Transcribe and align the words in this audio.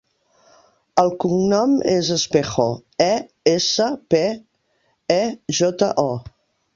El 1.01 1.11
cognom 1.23 1.75
és 1.91 2.07
Espejo: 2.15 2.65
e, 3.05 3.09
essa, 3.51 3.91
pe, 4.15 4.23
e, 5.17 5.21
jota, 5.59 5.91
o. 6.13 6.39